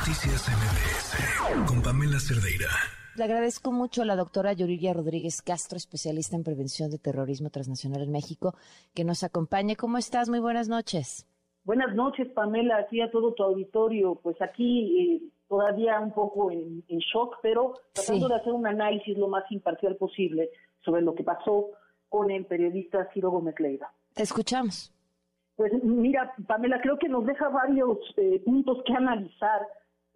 Noticias 0.00 0.48
MBS 0.48 1.68
con 1.68 1.82
Pamela 1.82 2.18
Cerdeira. 2.18 2.70
Le 3.16 3.24
agradezco 3.24 3.70
mucho 3.70 4.00
a 4.00 4.06
la 4.06 4.16
doctora 4.16 4.54
Yuriria 4.54 4.94
Rodríguez 4.94 5.42
Castro, 5.42 5.76
especialista 5.76 6.36
en 6.36 6.42
prevención 6.42 6.90
de 6.90 6.98
terrorismo 6.98 7.50
transnacional 7.50 8.04
en 8.04 8.10
México, 8.10 8.54
que 8.94 9.04
nos 9.04 9.24
acompañe. 9.24 9.76
¿Cómo 9.76 9.98
estás? 9.98 10.30
Muy 10.30 10.38
buenas 10.38 10.70
noches. 10.70 11.26
Buenas 11.64 11.94
noches, 11.94 12.28
Pamela, 12.28 12.78
aquí 12.78 13.02
a 13.02 13.10
todo 13.10 13.34
tu 13.34 13.42
auditorio. 13.42 14.14
Pues 14.14 14.40
aquí 14.40 15.20
eh, 15.20 15.22
todavía 15.46 16.00
un 16.00 16.12
poco 16.12 16.50
en, 16.50 16.82
shock, 16.88 17.36
pero 17.42 17.74
tratando 17.92 18.28
de 18.28 18.36
hacer 18.36 18.54
un 18.54 18.66
análisis 18.66 19.18
lo 19.18 19.28
más 19.28 19.44
imparcial 19.50 19.96
posible 19.96 20.48
sobre 20.82 21.02
lo 21.02 21.14
que 21.14 21.24
pasó 21.24 21.72
con 22.08 22.30
el 22.30 22.46
periodista 22.46 23.06
Ciro 23.12 23.30
Gómez 23.30 23.60
Leiva. 23.60 23.92
Te 24.14 24.22
escuchamos. 24.22 24.94
Pues 25.56 25.72
mira, 25.84 26.32
Pamela, 26.46 26.80
creo 26.80 26.98
que 26.98 27.10
nos 27.10 27.26
deja 27.26 27.50
varios 27.50 27.98
eh, 28.16 28.40
puntos 28.46 28.78
que 28.86 28.94
analizar. 28.94 29.60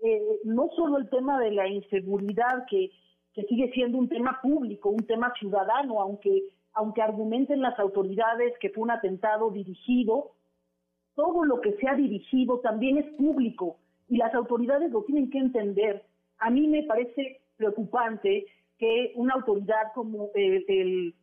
Eh, 0.07 0.41
no 0.45 0.69
solo 0.77 0.99
el 0.99 1.09
tema 1.09 1.41
de 1.41 1.51
la 1.51 1.67
inseguridad, 1.67 2.67
que, 2.69 2.91
que 3.33 3.45
sigue 3.45 3.73
siendo 3.73 3.97
un 3.97 4.07
tema 4.07 4.39
público, 4.43 4.91
un 4.91 5.07
tema 5.07 5.33
ciudadano, 5.39 5.99
aunque, 5.99 6.43
aunque 6.75 7.01
argumenten 7.01 7.63
las 7.63 7.79
autoridades 7.79 8.53
que 8.61 8.69
fue 8.69 8.83
un 8.83 8.91
atentado 8.91 9.51
dirigido, 9.51 10.33
todo 11.15 11.45
lo 11.45 11.63
que 11.63 11.73
se 11.77 11.89
ha 11.89 11.95
dirigido 11.95 12.59
también 12.59 12.99
es 12.99 13.07
público 13.17 13.79
y 14.11 14.19
las 14.19 14.35
autoridades 14.35 14.91
lo 14.91 15.05
tienen 15.05 15.31
que 15.31 15.39
entender. 15.39 16.05
A 16.39 16.51
mí 16.51 16.67
me 16.67 16.83
parece 16.83 17.41
preocupante 17.57 18.45
que 18.79 19.13
una 19.15 19.33
autoridad 19.33 19.95
como 19.95 20.29
el, 20.35 21.15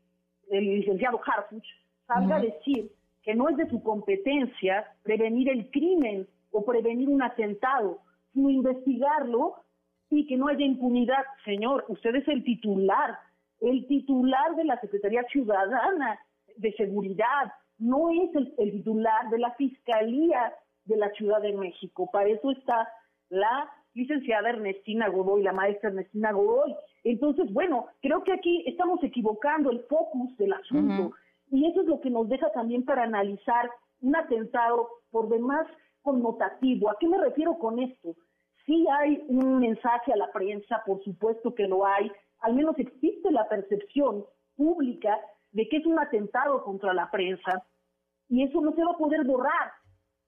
licenciado 0.49 1.21
Harfuch 1.23 1.67
salga 2.07 2.37
a 2.37 2.41
decir 2.41 2.91
que 3.21 3.35
no 3.35 3.47
es 3.47 3.57
de 3.57 3.69
su 3.69 3.83
competencia 3.83 4.87
prevenir 5.03 5.49
el 5.49 5.69
crimen 5.69 6.27
o 6.49 6.65
prevenir 6.65 7.09
un 7.09 7.21
atentado, 7.21 7.99
sino 8.33 8.49
investigarlo 8.49 9.55
y 10.09 10.27
que 10.27 10.37
no 10.37 10.47
haya 10.47 10.65
impunidad. 10.65 11.23
Señor, 11.45 11.85
usted 11.87 12.15
es 12.15 12.27
el 12.27 12.43
titular, 12.43 13.17
el 13.61 13.87
titular 13.87 14.55
de 14.55 14.65
la 14.65 14.79
Secretaría 14.79 15.23
Ciudadana 15.31 16.19
de 16.57 16.73
Seguridad, 16.73 17.53
no 17.77 18.09
es 18.11 18.29
el, 18.35 18.71
titular 18.71 19.29
de 19.31 19.39
la 19.39 19.51
Fiscalía 19.55 20.53
de 20.85 20.97
la 20.97 21.09
Ciudad 21.11 21.41
de 21.41 21.53
México. 21.53 22.09
Para 22.11 22.29
eso 22.29 22.51
está 22.51 22.87
la 23.29 23.69
licenciada 23.93 24.49
Ernestina 24.49 25.09
Godoy, 25.09 25.43
la 25.43 25.53
maestra 25.53 25.89
Ernestina 25.89 26.31
Godoy. 26.31 26.75
Entonces, 27.03 27.51
bueno, 27.51 27.87
creo 28.01 28.23
que 28.23 28.33
aquí 28.33 28.63
estamos 28.67 29.03
equivocando 29.03 29.71
el 29.71 29.79
focus 29.85 30.37
del 30.37 30.53
asunto. 30.53 31.13
Y 31.49 31.67
eso 31.67 31.81
es 31.81 31.87
lo 31.87 31.99
que 31.99 32.09
nos 32.09 32.29
deja 32.29 32.51
también 32.51 32.85
para 32.85 33.03
analizar 33.03 33.69
un 34.01 34.15
atentado 34.15 34.87
por 35.09 35.27
demás 35.29 35.67
connotativo. 36.01 36.89
¿A 36.89 36.97
qué 36.99 37.07
me 37.07 37.17
refiero 37.17 37.57
con 37.57 37.79
esto? 37.79 38.15
Sí 38.65 38.85
hay 38.91 39.23
un 39.27 39.59
mensaje 39.59 40.13
a 40.13 40.17
la 40.17 40.31
prensa, 40.31 40.83
por 40.85 41.03
supuesto 41.03 41.55
que 41.55 41.67
lo 41.67 41.85
hay, 41.85 42.11
al 42.39 42.53
menos 42.53 42.77
existe 42.77 43.31
la 43.31 43.47
percepción 43.47 44.25
pública 44.55 45.19
de 45.51 45.67
que 45.67 45.77
es 45.77 45.85
un 45.85 45.99
atentado 45.99 46.63
contra 46.63 46.93
la 46.93 47.09
prensa 47.09 47.63
y 48.29 48.43
eso 48.43 48.61
no 48.61 48.73
se 48.73 48.83
va 48.83 48.91
a 48.91 48.97
poder 48.97 49.25
borrar. 49.25 49.71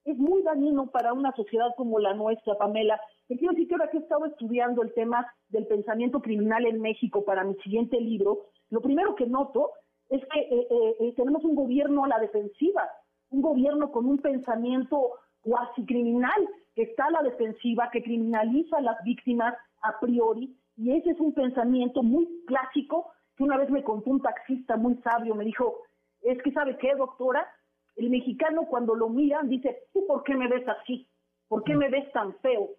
Es 0.04 0.18
muy 0.18 0.44
dañino 0.44 0.88
para 0.92 1.14
una 1.14 1.32
sociedad 1.34 1.70
como 1.78 1.98
la 2.00 2.14
nuestra, 2.14 2.58
Pamela. 2.58 3.00
Te 3.28 3.38
quiero 3.38 3.54
decir 3.54 3.70
que 3.70 3.76
ahora 3.76 3.90
que 3.90 3.98
he 3.98 4.02
estado 4.02 4.26
estudiando 4.26 4.82
el 4.82 4.94
tema 4.94 5.26
del 5.48 5.66
pensamiento 5.66 6.22
criminal 6.22 6.66
en 6.66 6.82
México 6.82 7.24
para 7.24 7.46
mi 7.46 7.56
siguiente 7.56 8.00
libro, 8.02 8.48
lo 8.70 8.82
primero 8.82 9.16
que 9.16 9.26
noto 9.26 9.72
es 10.10 10.22
que 10.26 10.40
eh, 10.40 10.68
eh, 10.70 10.96
eh, 11.00 11.14
tenemos 11.16 11.44
un 11.46 11.56
gobierno 11.56 12.04
a 12.04 12.10
la 12.10 12.20
defensiva, 12.20 12.90
un 13.30 13.42
gobierno 13.42 13.92
con 13.92 14.06
un 14.06 14.18
pensamiento 14.18 15.14
cuasi 15.44 15.86
criminal 15.86 16.50
que 16.76 16.84
está 16.84 17.06
a 17.06 17.12
la 17.12 17.22
defensiva, 17.22 17.90
que 17.92 18.02
criminaliza 18.02 18.78
a 18.78 18.82
las 18.82 19.04
víctimas 19.04 19.54
a 19.82 20.00
priori, 20.00 20.58
y 20.76 20.92
ese 20.92 21.12
es 21.12 21.20
un 21.20 21.34
pensamiento 21.34 22.02
muy 22.02 22.28
clásico 22.48 23.12
que 23.36 23.44
una 23.44 23.58
vez 23.58 23.70
me 23.70 23.84
contó 23.84 24.10
un 24.10 24.22
taxista 24.22 24.76
muy 24.78 24.96
sabio, 24.98 25.36
me 25.36 25.46
dijo, 25.46 25.84
es 26.22 26.42
que 26.42 26.52
sabe 26.52 26.78
qué, 26.78 26.96
doctora, 26.96 27.48
el 27.96 28.10
mexicano 28.10 28.66
cuando 28.68 28.96
lo 28.96 29.10
miran 29.10 29.50
dice, 29.50 29.84
¿tú 29.94 30.06
por 30.08 30.24
qué 30.24 30.36
me 30.36 30.48
ves 30.48 30.68
así? 30.68 31.08
¿Por 31.48 31.64
qué 31.64 31.76
me 31.76 31.90
ves 31.90 32.12
tan 32.12 32.34
feo? 32.40 32.70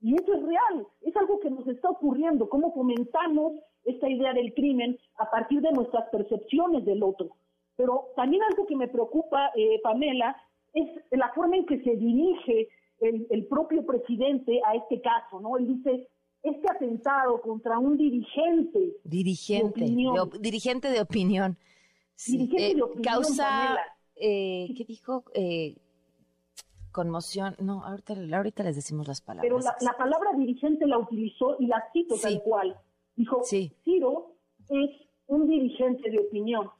Y 0.00 0.14
eso 0.14 0.34
es 0.34 0.42
real, 0.42 0.86
es 1.02 1.16
algo 1.16 1.40
que 1.40 1.50
nos 1.50 1.66
está 1.66 1.88
ocurriendo, 1.90 2.48
cómo 2.48 2.72
fomentamos 2.72 3.52
esta 3.84 4.08
idea 4.08 4.32
del 4.32 4.54
crimen 4.54 4.98
a 5.18 5.30
partir 5.30 5.60
de 5.60 5.72
nuestras 5.72 6.08
percepciones 6.10 6.84
del 6.84 7.02
otro. 7.02 7.30
Pero 7.76 8.08
también 8.16 8.42
algo 8.42 8.66
que 8.66 8.76
me 8.76 8.88
preocupa, 8.88 9.50
eh, 9.56 9.80
Pamela, 9.82 10.36
es 10.74 10.90
la 11.12 11.32
forma 11.32 11.56
en 11.56 11.66
que 11.66 11.82
se 11.82 11.96
dirige 11.96 12.68
el, 13.00 13.46
propio 13.46 13.84
presidente 13.84 14.60
a 14.66 14.74
este 14.74 15.00
caso, 15.00 15.40
¿no? 15.40 15.56
Él 15.56 15.66
dice, 15.66 16.08
este 16.42 16.70
atentado 16.70 17.40
contra 17.40 17.78
un 17.78 17.96
dirigente, 17.96 18.96
dirigente 19.04 19.80
de 19.80 19.84
opinión, 19.84 20.30
dirigente 20.40 20.88
de 20.88 21.00
opinión, 21.00 21.56
dirigente 22.26 22.70
eh, 22.70 22.74
de 22.74 22.82
opinión 22.82 23.02
causa, 23.02 23.76
eh, 24.16 24.68
¿qué 24.76 24.84
dijo? 24.84 25.24
Eh, 25.34 25.76
conmoción, 26.92 27.56
no, 27.60 27.84
ahorita, 27.84 28.14
ahorita 28.36 28.62
les 28.62 28.76
decimos 28.76 29.08
las 29.08 29.20
palabras. 29.20 29.42
Pero 29.42 29.58
la, 29.58 29.96
palabra 29.96 30.32
dirigente 30.36 30.86
la 30.86 30.98
utilizó 30.98 31.56
y 31.58 31.66
la 31.66 31.82
cito 31.92 32.14
tal 32.20 32.40
cual. 32.42 32.76
Dijo, 33.16 33.42
Ciro 33.44 34.36
es 34.68 34.90
un 35.26 35.48
dirigente 35.48 36.10
de 36.10 36.20
opinión. 36.20 36.70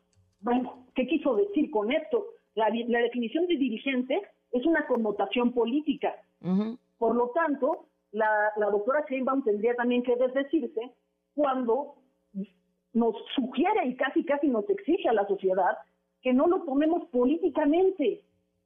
Bueno, 0.41 0.87
¿qué 0.95 1.07
quiso 1.07 1.35
decir 1.37 1.71
con 1.71 1.91
esto? 1.93 2.27
La, 2.55 2.71
definición 2.71 3.47
de 3.47 3.57
dirigente 3.57 4.23
es 4.53 4.65
una 4.67 4.87
connotación 4.87 5.53
política. 5.53 6.15
Por 6.99 7.17
lo 7.17 7.31
tanto, 7.31 7.87
la, 8.13 8.29
la 8.57 8.67
doctora 8.71 9.05
Sheinbaum 9.09 9.43
tendría 9.43 9.75
también 9.75 10.03
que 10.03 10.15
desdecirse 10.17 10.93
cuando 11.35 11.97
nos 12.93 13.17
sugiere 13.35 13.87
y 13.87 13.97
casi 13.97 14.25
casi 14.25 14.49
nos 14.49 14.69
exige 14.71 15.09
a 15.09 15.13
la 15.13 15.27
sociedad 15.27 15.79
que 16.23 16.33
no 16.33 16.47
lo 16.47 16.63
tomemos 16.63 17.05
políticamente, 17.09 18.23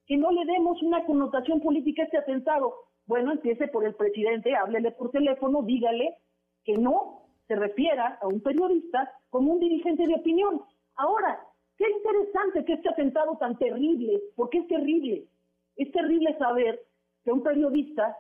que 0.07 0.17
no 0.17 0.31
le 0.31 0.45
demos 0.45 0.81
una 0.83 1.05
connotación 1.05 1.61
política 1.61 2.03
a 2.03 2.05
este 2.05 2.19
atentado. 2.19 2.75
Bueno, 3.07 3.33
empiece 3.33 3.67
por 3.69 3.85
el 3.85 3.95
presidente, 3.95 4.55
háblele 4.55 4.93
por 4.93 5.11
teléfono, 5.11 5.63
dígale 5.63 6.19
que 6.65 6.75
no 6.75 7.23
se 7.49 7.57
refiera 7.57 8.19
a 8.21 8.29
un 8.29 8.41
periodista 8.41 9.13
como 9.31 9.55
un 9.55 9.61
dirigente 9.61 10.07
de 10.07 10.15
opinión. 10.15 10.63
Ahora, 10.95 11.41
qué 11.79 11.89
interesante 11.89 12.65
que 12.65 12.75
este 12.75 12.89
atentado 12.89 13.37
tan 13.39 13.57
terrible, 13.57 14.21
porque 14.37 14.59
es 14.59 14.69
terrible, 14.69 15.25
es 15.77 15.93
terrible 15.93 16.37
saber 16.37 16.83
que 17.25 17.33
un 17.33 17.43
periodista 17.43 18.17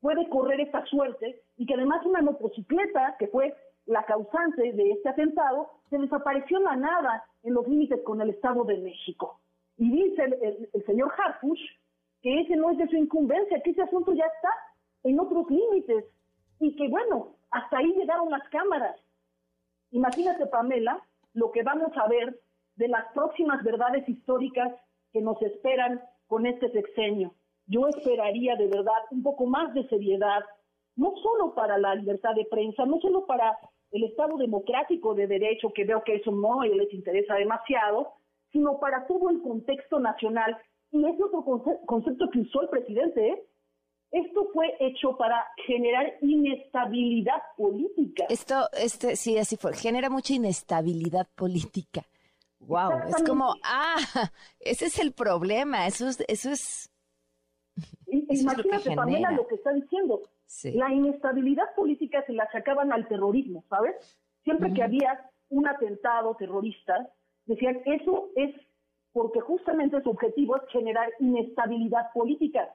puede 0.00 0.28
correr 0.28 0.60
esta 0.60 0.84
suerte 0.86 1.42
y 1.56 1.66
que 1.66 1.74
además 1.74 2.04
una 2.04 2.20
motocicleta, 2.20 3.16
que 3.18 3.28
fue 3.28 3.54
la 3.86 4.04
causante 4.04 4.72
de 4.72 4.90
este 4.90 5.08
atentado, 5.08 5.70
se 5.88 5.98
desapareció 5.98 6.58
en 6.58 6.64
la 6.64 6.76
nada 6.76 7.24
en 7.42 7.54
los 7.54 7.66
límites 7.68 8.00
con 8.04 8.20
el 8.20 8.30
Estado 8.30 8.64
de 8.64 8.78
México. 8.78 9.40
Y 9.76 9.90
dice 9.90 10.24
el, 10.24 10.84
señor 10.84 11.12
Harfush 11.16 11.60
que 12.22 12.40
ese 12.40 12.56
no 12.56 12.70
es 12.70 12.78
de 12.78 12.88
su 12.88 12.96
incumbencia, 12.96 13.62
que 13.62 13.70
ese 13.70 13.82
asunto 13.82 14.12
ya 14.12 14.26
está 14.26 14.50
en 15.04 15.18
otros 15.18 15.48
límites 15.48 16.04
y 16.58 16.76
que 16.76 16.88
bueno, 16.88 17.36
hasta 17.50 17.78
ahí 17.78 17.92
llegaron 17.94 18.30
las 18.30 18.46
cámaras. 18.50 18.96
Imagínate, 19.90 20.46
Pamela, 20.46 21.02
lo 21.32 21.50
que 21.50 21.62
vamos 21.62 21.92
a 21.96 22.08
ver 22.08 22.38
de 22.80 22.88
las 22.88 23.04
próximas 23.12 23.62
verdades 23.62 24.08
históricas 24.08 24.72
que 25.12 25.20
nos 25.20 25.40
esperan 25.42 26.00
con 26.26 26.46
este 26.46 26.70
sexenio. 26.72 27.34
Yo 27.66 27.86
esperaría 27.88 28.56
de 28.56 28.68
verdad 28.68 29.02
un 29.10 29.22
poco 29.22 29.44
más 29.44 29.74
de 29.74 29.86
seriedad, 29.88 30.42
no 30.96 31.12
solo 31.22 31.54
para 31.54 31.76
la 31.76 31.94
libertad 31.94 32.34
de 32.34 32.46
prensa, 32.46 32.86
no 32.86 32.98
solo 33.00 33.26
para 33.26 33.56
el 33.90 34.04
Estado 34.04 34.38
democrático 34.38 35.14
de 35.14 35.26
derecho, 35.26 35.72
que 35.74 35.84
veo 35.84 36.02
que 36.02 36.16
eso 36.16 36.30
no 36.30 36.62
les 36.62 36.92
interesa 36.94 37.34
demasiado, 37.34 38.14
sino 38.50 38.80
para 38.80 39.06
todo 39.06 39.28
el 39.28 39.42
contexto 39.42 40.00
nacional. 40.00 40.56
Y 40.90 41.04
es 41.04 41.20
otro 41.20 41.44
concepto 41.84 42.30
que 42.30 42.40
usó 42.40 42.62
el 42.62 42.68
presidente, 42.70 43.28
¿eh? 43.28 43.42
Esto 44.10 44.48
fue 44.54 44.74
hecho 44.80 45.16
para 45.18 45.46
generar 45.66 46.14
inestabilidad 46.22 47.42
política. 47.56 48.24
Esto, 48.28 48.68
este, 48.72 49.14
sí, 49.14 49.38
así 49.38 49.56
fue. 49.56 49.72
Genera 49.74 50.08
mucha 50.08 50.34
inestabilidad 50.34 51.28
política. 51.36 52.02
Wow, 52.60 52.92
es 53.08 53.24
como, 53.24 53.54
ah, 53.64 53.96
ese 54.60 54.86
es 54.86 54.98
el 54.98 55.12
problema. 55.12 55.86
Eso 55.86 56.08
es, 56.08 56.22
eso 56.28 56.50
es. 56.50 56.90
Imagínate, 58.06 58.94
Pamela, 58.94 59.32
lo 59.32 59.46
que 59.46 59.54
está 59.56 59.72
diciendo. 59.72 60.22
La 60.74 60.92
inestabilidad 60.92 61.74
política 61.74 62.24
se 62.26 62.32
la 62.32 62.44
achacaban 62.44 62.92
al 62.92 63.06
terrorismo, 63.08 63.64
¿sabes? 63.68 63.94
Siempre 64.42 64.72
que 64.74 64.82
había 64.82 65.30
un 65.48 65.66
atentado 65.66 66.34
terrorista, 66.34 67.08
decían, 67.46 67.80
eso 67.86 68.30
es 68.34 68.54
porque 69.12 69.40
justamente 69.40 70.02
su 70.02 70.10
objetivo 70.10 70.56
es 70.56 70.62
generar 70.70 71.08
inestabilidad 71.20 72.12
política. 72.12 72.74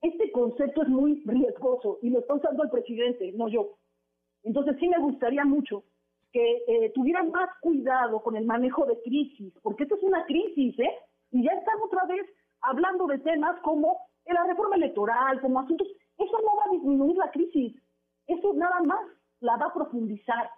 Este 0.00 0.30
concepto 0.32 0.82
es 0.82 0.88
muy 0.88 1.22
riesgoso 1.24 1.98
y 2.02 2.10
lo 2.10 2.20
está 2.20 2.34
usando 2.34 2.62
el 2.62 2.70
presidente, 2.70 3.32
no 3.32 3.48
yo. 3.48 3.76
Entonces 4.42 4.76
sí 4.78 4.88
me 4.88 4.98
gustaría 4.98 5.44
mucho 5.44 5.84
que 6.34 6.64
eh, 6.66 6.90
tuvieran 6.96 7.30
más 7.30 7.48
cuidado 7.60 8.20
con 8.20 8.34
el 8.34 8.44
manejo 8.44 8.84
de 8.86 9.00
crisis, 9.02 9.54
porque 9.62 9.84
esto 9.84 9.94
es 9.94 10.02
una 10.02 10.24
crisis, 10.26 10.76
¿eh? 10.80 10.90
Y 11.30 11.44
ya 11.44 11.52
están 11.52 11.80
otra 11.80 12.04
vez 12.06 12.26
hablando 12.60 13.06
de 13.06 13.20
temas 13.20 13.60
como 13.60 14.00
la 14.26 14.42
reforma 14.42 14.74
electoral, 14.74 15.40
como 15.40 15.60
asuntos 15.60 15.86
eso 16.18 16.38
no 16.40 16.56
va 16.56 16.64
a 16.66 16.72
disminuir 16.72 17.16
la 17.16 17.30
crisis, 17.30 17.80
eso 18.26 18.52
nada 18.54 18.80
más 18.82 19.00
la 19.40 19.56
va 19.58 19.66
a 19.66 19.74
profundizar. 19.74 20.50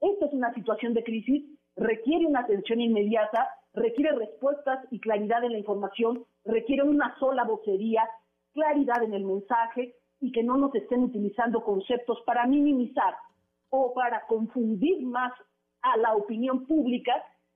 Esta 0.00 0.26
es 0.26 0.32
una 0.32 0.54
situación 0.54 0.94
de 0.94 1.02
crisis, 1.02 1.44
requiere 1.74 2.26
una 2.26 2.40
atención 2.40 2.80
inmediata, 2.80 3.48
requiere 3.72 4.12
respuestas 4.12 4.86
y 4.92 5.00
claridad 5.00 5.42
en 5.42 5.52
la 5.52 5.58
información, 5.58 6.24
requiere 6.44 6.84
una 6.84 7.18
sola 7.18 7.42
vocería, 7.42 8.08
claridad 8.52 9.02
en 9.02 9.14
el 9.14 9.24
mensaje 9.24 9.96
y 10.20 10.30
que 10.30 10.44
no 10.44 10.56
nos 10.56 10.72
estén 10.76 11.02
utilizando 11.02 11.64
conceptos 11.64 12.22
para 12.26 12.46
minimizar 12.46 13.16
o 13.70 13.92
para 13.94 14.26
confundir 14.26 15.04
más 15.04 15.32
a 15.82 15.96
la 15.98 16.14
opinión 16.14 16.66
pública, 16.66 17.12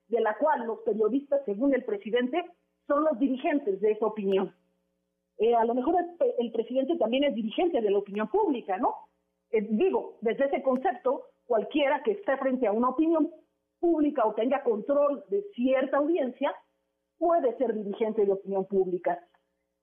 de 0.07 0.21
la 0.21 0.37
cual 0.37 0.65
los 0.65 0.79
periodistas, 0.79 1.41
según 1.45 1.73
el 1.73 1.83
presidente, 1.83 2.43
son 2.87 3.03
los 3.05 3.17
dirigentes 3.19 3.79
de 3.81 3.91
esa 3.91 4.05
opinión. 4.05 4.53
Eh, 5.37 5.55
a 5.55 5.65
lo 5.65 5.73
mejor 5.73 5.95
el, 6.37 6.51
presidente 6.51 6.97
también 6.97 7.23
es 7.23 7.33
dirigente 7.33 7.81
de 7.81 7.89
la 7.89 7.97
opinión 7.97 8.27
pública, 8.27 8.77
¿no? 8.77 8.95
Eh, 9.49 9.65
digo, 9.69 10.17
desde 10.21 10.45
ese 10.45 10.61
concepto, 10.61 11.23
cualquiera 11.45 12.03
que 12.03 12.11
esté 12.11 12.37
frente 12.37 12.67
a 12.67 12.71
una 12.71 12.89
opinión 12.89 13.31
pública 13.79 14.25
o 14.25 14.33
tenga 14.33 14.63
control 14.63 15.23
de 15.29 15.43
cierta 15.55 15.97
audiencia 15.97 16.53
puede 17.17 17.55
ser 17.57 17.73
dirigente 17.73 18.25
de 18.25 18.31
opinión 18.31 18.65
pública. 18.65 19.19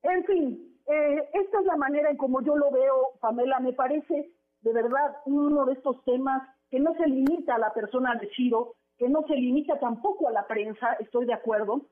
En 0.02 0.24
fin, 0.24 0.78
eh, 0.86 1.28
esta 1.32 1.60
es 1.60 1.66
la 1.66 1.76
manera 1.76 2.10
en 2.10 2.16
como 2.16 2.40
yo 2.42 2.56
lo 2.56 2.70
veo, 2.70 3.18
Pamela, 3.20 3.60
me 3.60 3.72
parece 3.72 4.30
de 4.60 4.72
verdad 4.72 5.16
uno 5.26 5.64
de 5.66 5.74
estos 5.74 6.02
temas 6.04 6.42
que 6.70 6.80
no 6.80 6.94
se 6.94 7.06
limita 7.06 7.54
a 7.54 7.58
la 7.58 7.72
persona 7.72 8.14
de 8.16 8.28
Ciro, 8.34 8.74
que 8.96 9.08
no 9.08 9.24
se 9.26 9.34
limita 9.34 9.78
tampoco 9.78 10.28
a 10.28 10.32
la 10.32 10.46
prensa, 10.46 10.94
estoy 11.00 11.26
de 11.26 11.34
acuerdo, 11.34 11.86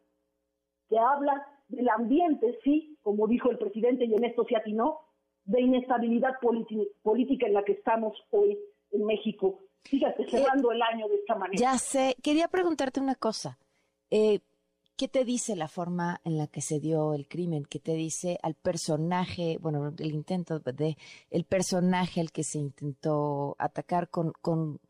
que 0.89 0.99
habla 0.99 1.47
del 1.69 1.89
ambiente, 1.89 2.59
sí, 2.63 2.99
como 3.03 3.27
dijo 3.27 3.51
el 3.51 3.59
presidente 3.59 4.05
y 4.05 4.15
en 4.15 4.25
esto 4.25 4.45
se 4.49 4.57
atinó, 4.57 5.01
de 5.45 5.61
inestabilidad 5.61 6.35
política 7.03 7.47
en 7.47 7.55
la 7.55 7.65
que 7.65 7.73
estamos 7.73 8.17
hoy 8.31 8.59
en 8.91 9.07
México. 9.07 9.61
Fíjate, 9.85 10.29
cerrando 10.29 10.73
el 10.73 10.83
año 10.83 11.09
de 11.09 11.15
esta 11.15 11.37
manera. 11.37 11.61
Ya 11.61 11.79
sé, 11.79 12.17
quería 12.23 12.49
preguntarte 12.49 13.01
una 13.01 13.15
cosa. 13.15 13.59
Eh, 14.11 14.41
¿Qué 14.97 15.09
te 15.09 15.25
dice 15.25 15.57
la 15.57 15.69
forma 15.69 16.21
en 16.25 16.39
la 16.39 16.47
que 16.47 16.63
se 16.63 16.81
dio 16.81 17.13
el 17.13 17.29
crimen? 17.29 17.67
¿Qué 17.69 17.79
te 17.79 17.93
dice 17.93 18.39
al 18.43 18.55
personaje, 18.55 19.59
bueno, 19.61 19.93
el 19.99 20.15
intento 20.15 20.59
de 20.59 20.97
el 21.31 21.45
personaje 21.45 22.21
al 22.21 22.33
que 22.33 22.45
se 22.45 22.59
intentó 22.59 23.57
atacar 23.59 24.09
con, 24.09 24.33
con 24.41 24.81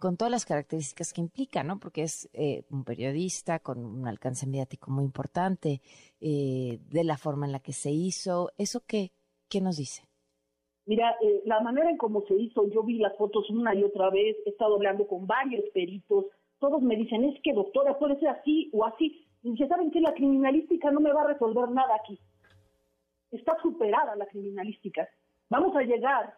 con 0.00 0.16
todas 0.16 0.32
las 0.32 0.46
características 0.46 1.12
que 1.12 1.20
implica, 1.20 1.62
¿no? 1.62 1.78
Porque 1.78 2.02
es 2.02 2.28
eh, 2.32 2.64
un 2.70 2.84
periodista 2.84 3.58
con 3.58 3.84
un 3.84 4.08
alcance 4.08 4.46
mediático 4.46 4.90
muy 4.90 5.04
importante, 5.04 5.82
eh, 6.20 6.78
de 6.90 7.04
la 7.04 7.18
forma 7.18 7.44
en 7.46 7.52
la 7.52 7.60
que 7.60 7.72
se 7.72 7.90
hizo. 7.90 8.50
¿Eso 8.56 8.80
qué, 8.86 9.12
qué 9.48 9.60
nos 9.60 9.76
dice? 9.76 10.02
Mira, 10.86 11.14
eh, 11.20 11.42
la 11.44 11.60
manera 11.60 11.90
en 11.90 11.98
cómo 11.98 12.24
se 12.26 12.34
hizo, 12.34 12.66
yo 12.70 12.82
vi 12.82 12.98
las 12.98 13.16
fotos 13.16 13.48
una 13.50 13.74
y 13.74 13.84
otra 13.84 14.08
vez, 14.10 14.36
he 14.46 14.50
estado 14.50 14.74
hablando 14.74 15.06
con 15.06 15.26
varios 15.26 15.64
peritos, 15.74 16.24
todos 16.58 16.82
me 16.82 16.96
dicen, 16.96 17.24
es 17.24 17.40
que 17.42 17.52
doctora, 17.52 17.98
puede 17.98 18.18
ser 18.18 18.30
así 18.30 18.70
o 18.72 18.84
así. 18.86 19.26
Y 19.42 19.52
dice, 19.52 19.68
¿saben 19.68 19.90
qué? 19.90 20.00
La 20.00 20.14
criminalística 20.14 20.90
no 20.90 21.00
me 21.00 21.12
va 21.12 21.22
a 21.22 21.28
resolver 21.28 21.70
nada 21.70 21.94
aquí. 21.94 22.18
Está 23.30 23.56
superada 23.62 24.14
la 24.16 24.26
criminalística. 24.26 25.08
Vamos 25.48 25.74
a 25.76 25.82
llegar 25.82 26.34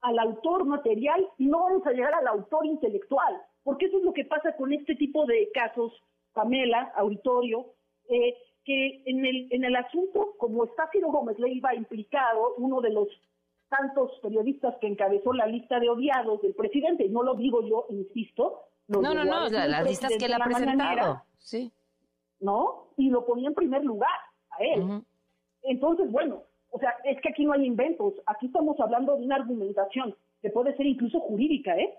al 0.00 0.18
autor 0.18 0.64
material 0.64 1.28
y 1.38 1.46
no 1.46 1.62
vamos 1.62 1.86
a 1.86 1.92
llegar 1.92 2.14
al 2.14 2.26
autor 2.26 2.66
intelectual, 2.66 3.40
porque 3.62 3.86
eso 3.86 3.98
es 3.98 4.04
lo 4.04 4.12
que 4.12 4.24
pasa 4.24 4.56
con 4.56 4.72
este 4.72 4.96
tipo 4.96 5.24
de 5.26 5.48
casos, 5.54 5.92
Pamela, 6.32 6.92
auditorio, 6.96 7.66
eh, 8.08 8.36
que 8.64 9.02
en 9.06 9.24
el, 9.24 9.48
en 9.50 9.64
el 9.64 9.76
asunto, 9.76 10.34
como 10.38 10.64
está 10.64 10.88
Ciro 10.90 11.08
Gómez 11.08 11.38
Leiva 11.38 11.74
implicado, 11.74 12.54
uno 12.56 12.80
de 12.80 12.90
los 12.90 13.08
tantos 13.68 14.10
periodistas 14.20 14.76
que 14.80 14.88
encabezó 14.88 15.32
la 15.32 15.46
lista 15.46 15.78
de 15.78 15.88
odiados 15.88 16.42
del 16.42 16.54
presidente, 16.54 17.06
y 17.06 17.08
no 17.08 17.22
lo 17.22 17.34
digo 17.34 17.62
yo, 17.66 17.86
insisto. 17.90 18.64
No, 18.88 19.00
no, 19.00 19.14
no, 19.14 19.48
las 19.48 19.84
listas 19.86 20.12
que 20.18 20.26
él 20.26 20.34
ha 20.34 20.44
presentado, 20.44 21.22
sí. 21.38 21.72
¿No? 22.42 22.88
Y 22.98 23.08
lo 23.08 23.24
ponía 23.24 23.48
en 23.48 23.54
primer 23.54 23.84
lugar 23.84 24.10
a 24.50 24.62
él. 24.62 25.02
Entonces, 25.62 26.10
bueno, 26.10 26.42
o 26.70 26.78
sea, 26.78 26.94
es 27.04 27.20
que 27.20 27.30
aquí 27.30 27.44
no 27.44 27.52
hay 27.52 27.64
inventos, 27.64 28.14
aquí 28.26 28.46
estamos 28.46 28.78
hablando 28.80 29.16
de 29.16 29.24
una 29.24 29.36
argumentación 29.36 30.14
que 30.40 30.50
puede 30.50 30.76
ser 30.76 30.86
incluso 30.86 31.20
jurídica, 31.20 31.76
¿eh? 31.76 31.94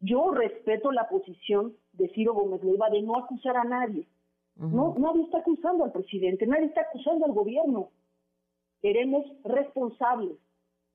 Yo 0.00 0.30
respeto 0.32 0.92
la 0.92 1.08
posición 1.08 1.74
de 1.92 2.08
Ciro 2.10 2.34
Gómez 2.34 2.62
Leiva 2.62 2.88
de 2.90 3.02
no 3.02 3.16
acusar 3.16 3.56
a 3.56 3.64
nadie. 3.64 4.06
No, 4.56 4.94
nadie 4.98 5.22
está 5.22 5.38
acusando 5.38 5.84
al 5.84 5.92
presidente, 5.92 6.46
nadie 6.46 6.66
está 6.66 6.82
acusando 6.82 7.24
al 7.24 7.32
gobierno. 7.32 7.88
Queremos 8.82 9.24
responsables, 9.44 10.36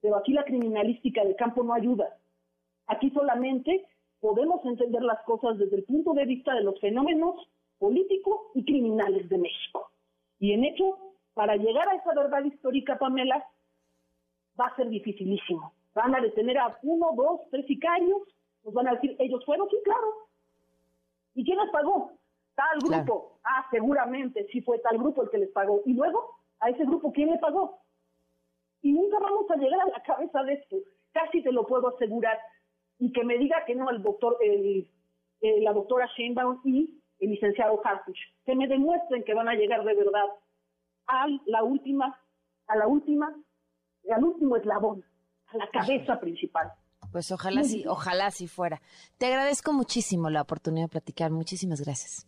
pero 0.00 0.16
aquí 0.16 0.32
la 0.32 0.44
criminalística 0.44 1.24
del 1.24 1.34
campo 1.34 1.64
no 1.64 1.72
ayuda. 1.72 2.16
Aquí 2.86 3.10
solamente 3.10 3.84
podemos 4.20 4.64
entender 4.64 5.02
las 5.02 5.20
cosas 5.22 5.58
desde 5.58 5.76
el 5.76 5.84
punto 5.84 6.14
de 6.14 6.26
vista 6.26 6.54
de 6.54 6.62
los 6.62 6.78
fenómenos 6.80 7.34
políticos 7.78 8.40
y 8.54 8.64
criminales 8.64 9.28
de 9.28 9.38
México. 9.38 9.90
Y 10.38 10.52
en 10.52 10.64
hecho, 10.64 10.98
para 11.34 11.56
llegar 11.56 11.88
a 11.88 11.94
esa 11.94 12.14
verdad 12.14 12.44
histórica, 12.44 12.98
Pamela, 12.98 13.44
va 14.58 14.66
a 14.66 14.76
ser 14.76 14.88
dificilísimo. 14.88 15.72
Van 15.94 16.14
a 16.14 16.20
detener 16.20 16.58
a 16.58 16.78
uno, 16.82 17.12
dos, 17.14 17.40
tres 17.50 17.66
sicarios, 17.66 18.22
nos 18.64 18.74
van 18.74 18.88
a 18.88 18.94
decir, 18.94 19.16
ellos 19.18 19.44
fueron, 19.44 19.68
sí, 19.70 19.76
claro. 19.84 20.06
¿Y 21.34 21.44
quién 21.44 21.58
les 21.58 21.70
pagó? 21.70 22.12
Tal 22.54 22.78
grupo. 22.78 23.38
Ah, 23.44 23.66
seguramente 23.70 24.46
sí 24.50 24.60
fue 24.62 24.78
tal 24.78 24.98
grupo 24.98 25.22
el 25.22 25.30
que 25.30 25.38
les 25.38 25.50
pagó. 25.50 25.82
Y 25.84 25.92
luego, 25.92 26.36
a 26.60 26.70
ese 26.70 26.84
grupo, 26.84 27.12
¿quién 27.12 27.30
le 27.30 27.38
pagó? 27.38 27.80
Y 28.82 28.92
nunca 28.92 29.18
vamos 29.18 29.50
a 29.50 29.56
llegar 29.56 29.80
a 29.80 29.86
la 29.86 30.02
cabeza 30.02 30.42
de 30.42 30.54
esto. 30.54 30.76
Casi 31.12 31.42
te 31.42 31.52
lo 31.52 31.66
puedo 31.66 31.88
asegurar. 31.88 32.38
Y 32.98 33.12
que 33.12 33.24
me 33.24 33.36
diga 33.36 33.64
que 33.66 33.74
no 33.74 33.90
el 33.90 34.02
doctor, 34.02 34.38
la 35.42 35.72
doctora 35.72 36.08
Sheinbaum 36.16 36.60
y 36.64 36.95
el 37.20 37.30
licenciado 37.30 37.80
Harfuch. 37.84 38.18
Que 38.44 38.54
me 38.54 38.66
demuestren 38.66 39.24
que 39.24 39.34
van 39.34 39.48
a 39.48 39.54
llegar 39.54 39.84
de 39.84 39.94
verdad 39.94 40.26
a 41.06 41.26
la 41.46 41.62
última, 41.62 42.18
a 42.66 42.76
la 42.76 42.86
última, 42.86 43.34
al 44.10 44.24
último 44.24 44.56
eslabón, 44.56 45.04
a 45.46 45.56
la 45.56 45.68
cabeza 45.70 46.18
principal. 46.20 46.72
Pues 47.12 47.30
ojalá 47.30 47.62
sí, 47.62 47.84
ojalá 47.86 48.30
sí 48.30 48.46
fuera. 48.48 48.80
Te 49.18 49.26
agradezco 49.26 49.72
muchísimo 49.72 50.28
la 50.30 50.42
oportunidad 50.42 50.86
de 50.86 50.90
platicar. 50.90 51.30
Muchísimas 51.30 51.80
gracias. 51.80 52.26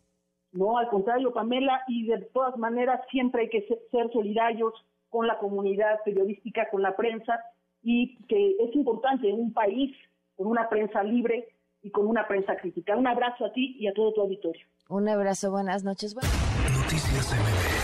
No, 0.53 0.79
al 0.79 0.89
contrario, 0.89 1.33
Pamela, 1.33 1.83
y 1.89 2.07
de 2.07 2.23
todas 2.33 2.57
maneras 2.57 3.01
siempre 3.11 3.43
hay 3.43 3.49
que 3.51 3.67
ser 3.91 4.11
solidarios 4.13 4.73
con 5.11 5.27
la 5.27 5.39
comunidad 5.39 6.01
periodística, 6.05 6.69
con 6.71 6.83
la 6.83 6.97
prensa, 6.97 7.39
y 7.83 8.17
que 8.27 8.57
es 8.59 8.75
importante 8.75 9.29
en 9.29 9.39
un 9.39 9.53
país 9.53 9.95
con 10.37 10.47
una 10.47 10.69
prensa 10.69 11.03
libre 11.03 11.49
y 11.83 11.91
con 11.91 12.07
una 12.07 12.27
prensa 12.27 12.57
crítica. 12.57 12.97
Un 12.97 13.07
abrazo 13.07 13.45
a 13.45 13.53
ti 13.53 13.77
y 13.79 13.87
a 13.89 13.93
todo 13.93 14.13
tu 14.13 14.21
auditorio. 14.23 14.67
Un 14.91 15.07
abrazo, 15.07 15.51
buenas 15.51 15.85
noches. 15.85 16.15
Noticias 16.15 17.31
MBS 17.31 17.78